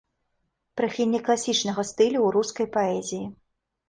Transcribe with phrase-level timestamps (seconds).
[0.79, 3.21] Прыхільнік класічнага стылю ў рускай паэзіі.